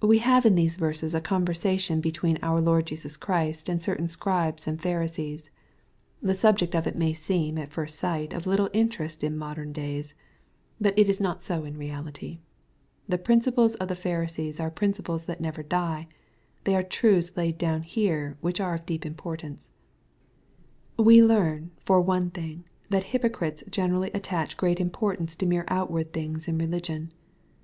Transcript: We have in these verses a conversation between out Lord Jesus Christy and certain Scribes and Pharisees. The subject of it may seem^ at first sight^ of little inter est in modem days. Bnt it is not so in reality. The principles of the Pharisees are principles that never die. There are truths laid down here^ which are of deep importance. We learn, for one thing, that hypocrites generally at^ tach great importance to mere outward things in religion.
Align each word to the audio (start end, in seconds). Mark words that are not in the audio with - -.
We 0.00 0.18
have 0.18 0.46
in 0.46 0.54
these 0.54 0.76
verses 0.76 1.12
a 1.12 1.20
conversation 1.20 2.00
between 2.00 2.38
out 2.40 2.62
Lord 2.62 2.86
Jesus 2.86 3.16
Christy 3.16 3.72
and 3.72 3.82
certain 3.82 4.06
Scribes 4.06 4.68
and 4.68 4.80
Pharisees. 4.80 5.50
The 6.22 6.36
subject 6.36 6.72
of 6.76 6.86
it 6.86 6.94
may 6.94 7.14
seem^ 7.14 7.58
at 7.58 7.68
first 7.72 8.00
sight^ 8.00 8.32
of 8.32 8.46
little 8.46 8.68
inter 8.68 9.02
est 9.06 9.24
in 9.26 9.36
modem 9.36 9.72
days. 9.72 10.14
Bnt 10.80 10.92
it 10.96 11.08
is 11.10 11.20
not 11.20 11.42
so 11.42 11.64
in 11.64 11.76
reality. 11.76 12.38
The 13.08 13.18
principles 13.18 13.74
of 13.74 13.88
the 13.88 13.96
Pharisees 13.96 14.60
are 14.60 14.70
principles 14.70 15.24
that 15.24 15.40
never 15.40 15.64
die. 15.64 16.06
There 16.62 16.78
are 16.78 16.84
truths 16.84 17.36
laid 17.36 17.58
down 17.58 17.82
here^ 17.82 18.36
which 18.40 18.60
are 18.60 18.76
of 18.76 18.86
deep 18.86 19.04
importance. 19.04 19.72
We 20.96 21.24
learn, 21.24 21.72
for 21.84 22.00
one 22.00 22.30
thing, 22.30 22.66
that 22.90 23.06
hypocrites 23.10 23.64
generally 23.68 24.10
at^ 24.10 24.22
tach 24.22 24.56
great 24.56 24.78
importance 24.78 25.34
to 25.34 25.44
mere 25.46 25.64
outward 25.66 26.12
things 26.12 26.46
in 26.46 26.56
religion. 26.56 27.12